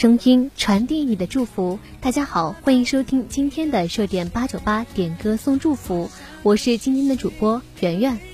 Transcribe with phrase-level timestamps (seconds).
[0.00, 1.78] 声音，传递你的祝福。
[2.00, 6.08] 大家好，欢迎收听今天的热点八九八点歌送祝福，
[6.42, 8.29] 我是今天的主播圆圆。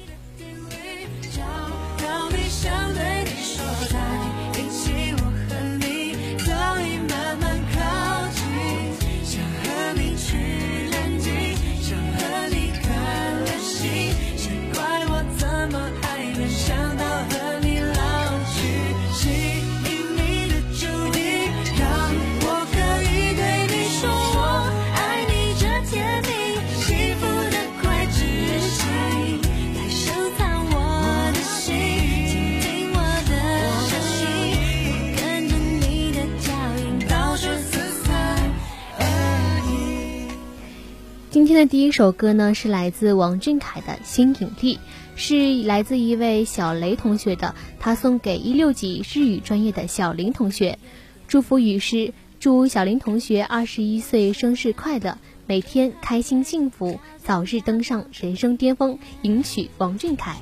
[41.56, 44.76] 天的第一首歌呢，是来自王俊凯的《新引力》，
[45.16, 50.78] 是来自一位小雷同学的，他送给一六级日语专业的小林同学，
[51.26, 60.36] 祝福语是：祝小林同学二十一岁生日快乐，每天开心幸福，早日登上人生巅峰，迎娶王俊凯。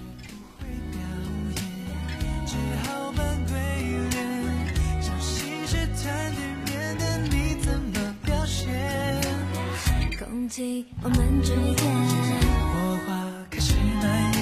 [10.47, 13.09] 我们之间，火花
[13.51, 14.39] 开始蔓延，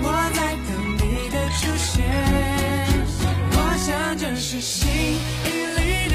[0.00, 2.06] 我在等你的出现，
[3.50, 4.88] 我想这是心
[5.44, 6.14] 引力的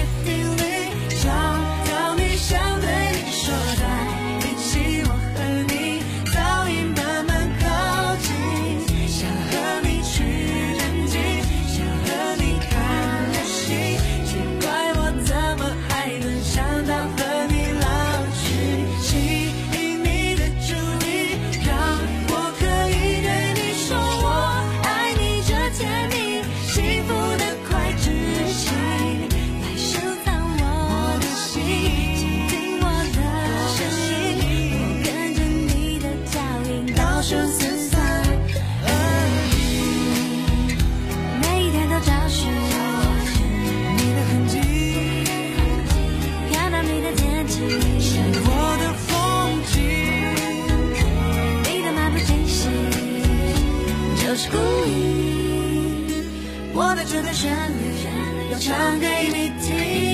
[56.76, 60.13] 我的这段旋律要唱给你听。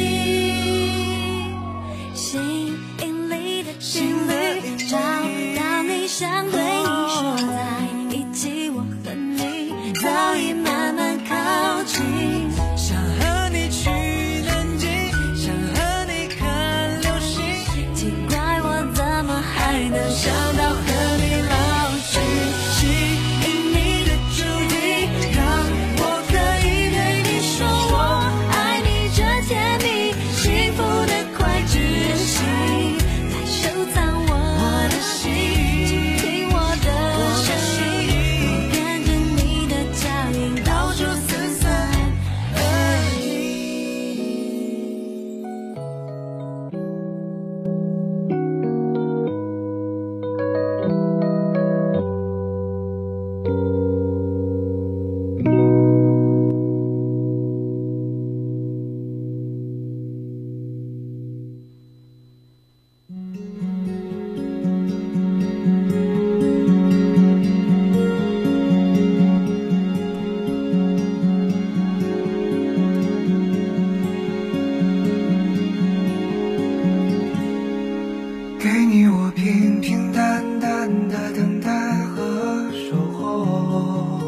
[78.71, 84.18] 给你我平平淡淡的等待和守候。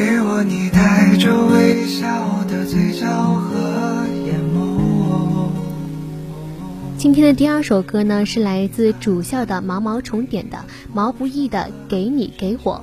[0.00, 5.50] 给我你带着微笑的嘴角和眼眸
[6.96, 10.64] 今天的第二首歌呢，是来自主校的毛毛虫点的
[10.94, 12.76] 毛不易的《给你给我》。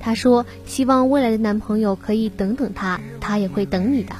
[0.00, 4.12] 他说：“希望未来的男朋友可以等等他，他也会等你的。”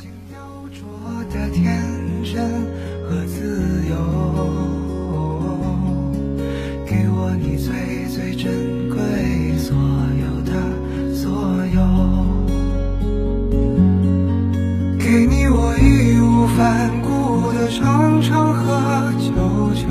[16.56, 19.27] 反顾的长长和久
[19.75, 19.87] 久，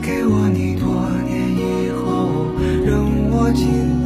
[0.00, 0.86] 给我你多
[1.26, 2.46] 年以后
[2.86, 2.92] 让
[3.32, 4.01] 我紧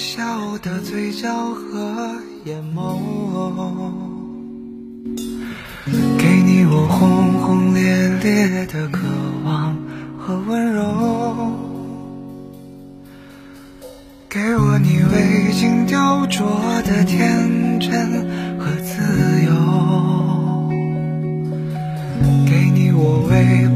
[0.00, 2.16] 笑的嘴角和
[2.46, 2.98] 眼眸，
[6.16, 9.02] 给你我轰轰烈烈的渴
[9.44, 9.76] 望
[10.18, 10.82] 和温柔，
[14.26, 16.46] 给我你未经雕琢
[16.82, 18.26] 的天真
[18.58, 19.02] 和自
[19.44, 19.52] 由。
[22.46, 23.68] 给你我微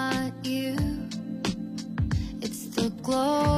[0.00, 0.76] not you,
[2.40, 3.49] it's the glow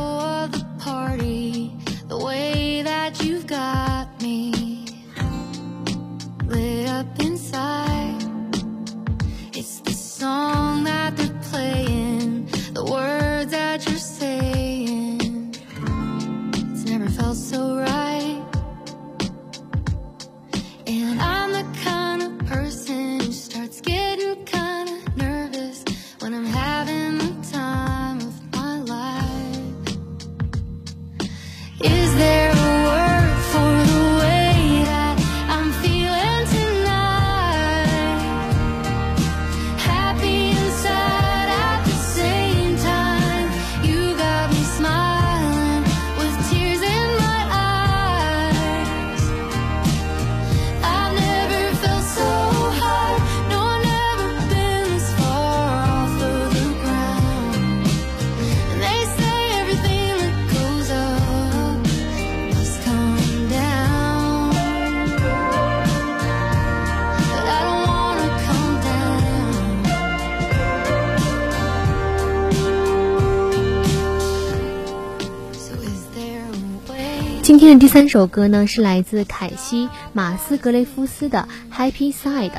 [77.68, 82.50] 天的第三首歌呢，是来自凯西·马斯格雷夫斯的《Happy Side》。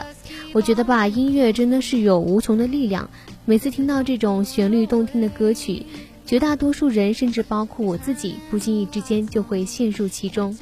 [0.53, 3.09] 我觉得吧，音乐真的是有无穷的力量。
[3.43, 5.85] 每次听到这种旋律动听的歌曲，
[6.25, 10.57] 绝大多数人，甚至包括我自己，不经意之间就会陷入其中。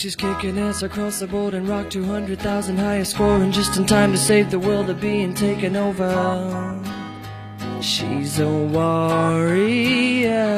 [0.00, 4.16] She's kicking ass across the board and rock 200,000 highest scoring just in time to
[4.16, 6.80] save the world of being taken over.
[7.82, 10.56] She's a warrior.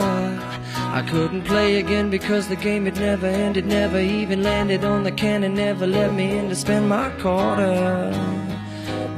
[0.77, 5.11] I couldn't play again because the game had never ended, never even landed on the
[5.11, 8.13] cannon, never let me in to spend my quarter.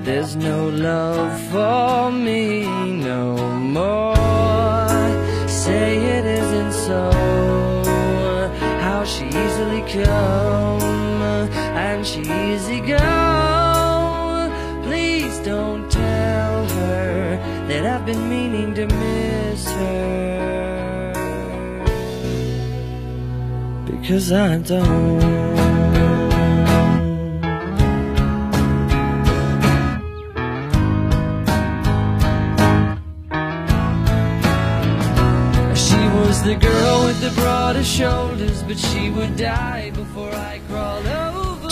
[0.05, 4.24] There's no love for me no more.
[10.03, 10.83] Come
[11.77, 14.51] and she easy go.
[14.83, 17.37] Please don't tell her
[17.69, 21.13] that I've been meaning to miss her.
[23.87, 25.65] Because I don't.
[35.77, 39.84] She was the girl with the broadest shoulders, but she would die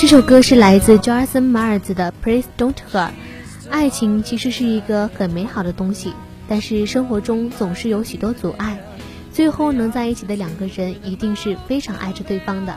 [0.03, 3.11] 这首歌是来自 Jason Mars 的《Please Don't Hurt》。
[3.71, 6.13] 爱情其实是一个很美好的东西，
[6.49, 8.81] 但是生活中总是有许多阻碍。
[9.33, 12.77] 最后能在一起的两个人，一定是非常爱着对方的。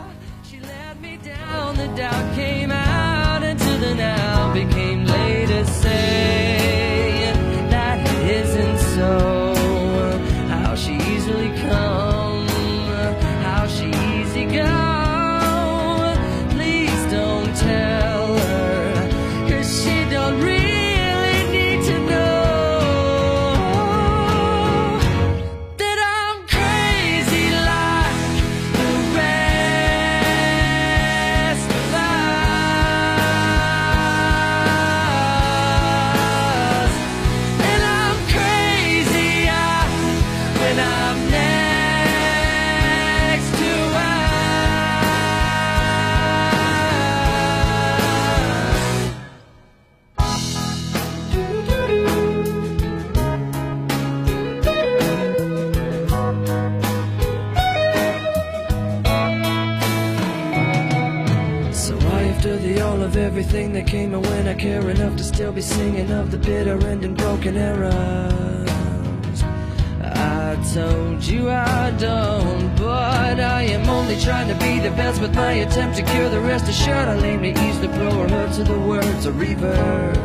[75.95, 78.77] To cure the rest assured I'll aim to ease the blow or hurt to the
[78.77, 79.25] words.
[79.25, 80.17] Or reverse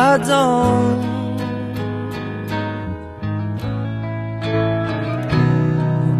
[0.00, 1.08] I don't.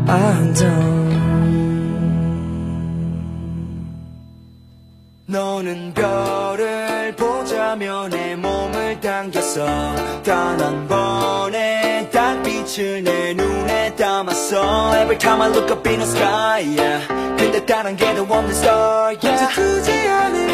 [0.08, 1.08] I don't.
[5.26, 9.64] 너는 별을 보자며 내 몸을 당겼어
[10.24, 16.64] 단 한 번의 달빛을 내 눈에 담았어 Every time I look up in the sky
[16.76, 17.06] yeah.
[17.38, 19.54] 근데 다른 게도 없는 star yeah.
[19.54, 20.47] 서두지 않을게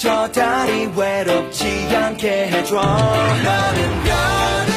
[0.00, 2.74] 저 달이 외롭지 않게 해줘.
[2.74, 4.69] 너는 별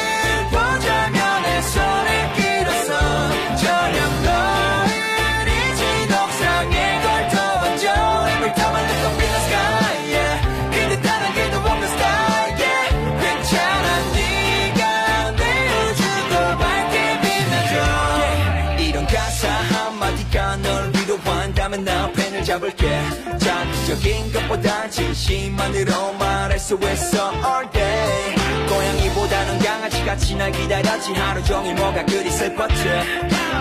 [22.44, 23.02] 잡을게.
[23.40, 27.32] 자극적인 것보다 진심만으로 말할 수 있어.
[27.34, 28.36] All day.
[28.68, 31.14] 고양이보다는 강아지같이 날 기다렸지.
[31.14, 32.84] 하루 종일 뭐가 그리 슬펐지?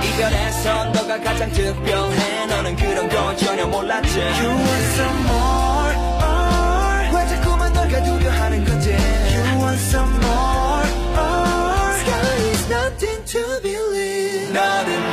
[0.05, 2.47] 이별에선 너가 가장 특별해.
[2.47, 4.19] 너는 그런 건 전혀 몰랐지.
[4.19, 5.95] You want some more?
[6.23, 8.91] More 왜 자꾸만 널 가두려하는 건지.
[8.91, 10.89] You want some more?
[11.15, 14.53] More Sky is nothing to believe.
[14.53, 15.12] 너는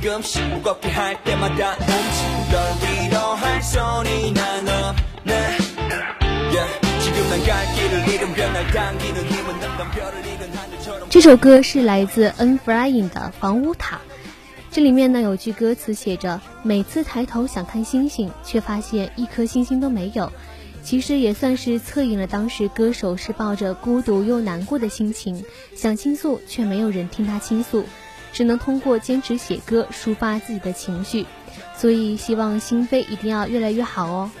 [0.00, 5.34] 가끔씩 무겁게 할 때마다 움직 널 위로할 손이 난너 네.
[6.48, 6.80] yeah.
[7.04, 13.10] 지금 난 갈 길을 잃으면 날 당기는 힘은 넌 별을 잃은 하늘처럼 这首歌是来自 N Flying
[13.10, 13.96] 的《房屋塔》，
[14.70, 20.32] 这里面呢有句歌词写着：“每次抬头想看星星，却发现一颗星星都没有。”
[20.82, 27.84] 其实也算是侧映了当时歌手是抱着孤独又难过的心情，想倾诉却没有人听他倾诉，
[28.31, 31.25] 只能通过坚持写歌抒发自己的情绪。
[31.75, 34.31] 所以希望心扉一定要越来越好哦。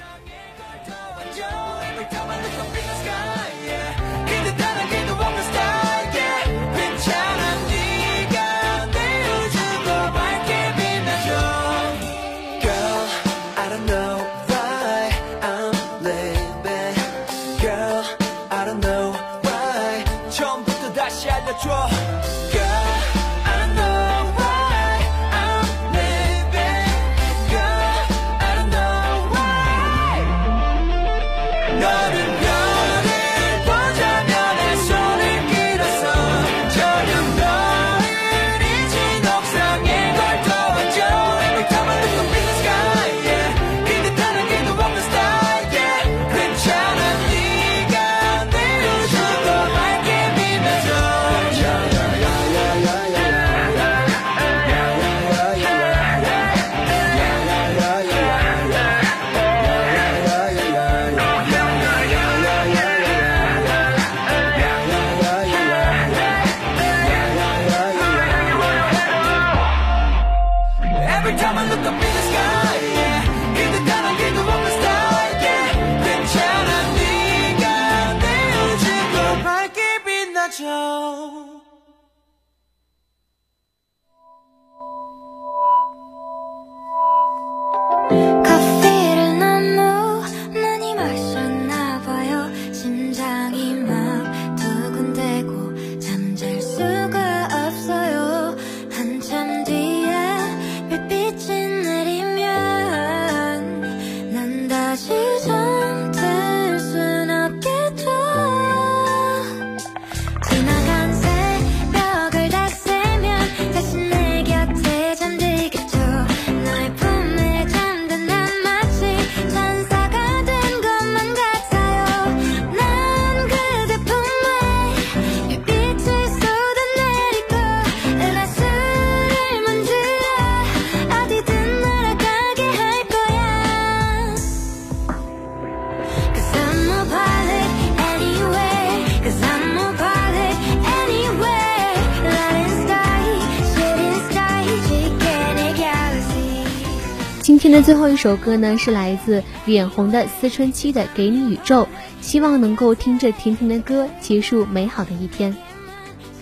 [147.80, 151.84] 今天的最后一首歌呢，是来自脸红的思春期的《给你宇宙》，
[152.20, 155.56] 希望能够听着甜甜的歌，结束美好的一天。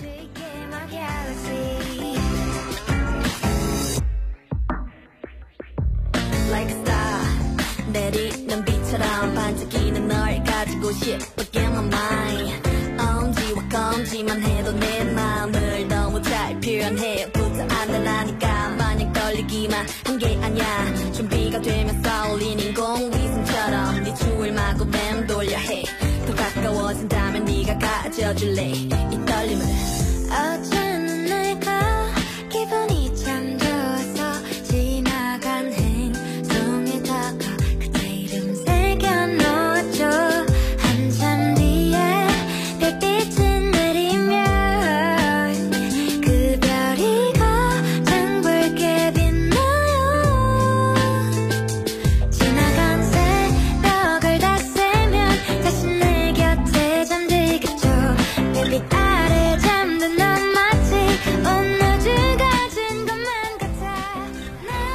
[0.03, 2.19] Gigantic my galaxy.
[6.51, 7.21] like a star
[7.93, 12.53] 내리는 빛처럼 반짝이는 널 가지고 싶어 get my mind
[12.99, 17.31] 엄지와 검지만 해도 내 마음을 너무 잘 표현해
[17.68, 20.94] 부자안을 하니까 마냥 떨리기만 한 게 아니야.
[21.14, 25.84] 준비가 되면 쏠리는 공위성처럼 네 추울 마구 맴돌려 해
[26.26, 28.68] 더 가까워진다면 네가 가져줄래?
[28.72, 28.90] 이
[29.26, 29.66] 떨림을.
[30.32, 30.89] 어제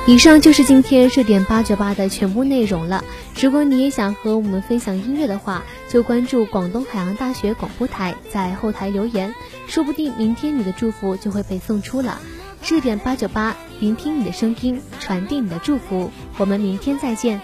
[0.06, 3.02] 以上就是今天热点八九八的全部内容了。
[3.40, 9.34] 如果你也想和我们分享音乐的话，就关注广东海洋大学广播台，在后台留言，
[9.66, 12.20] 说不定明天你的祝福就会被送出了。
[12.62, 16.10] 热点八九八，聆听你的声音，传递你的祝福。
[16.36, 17.40] 我们明天再见。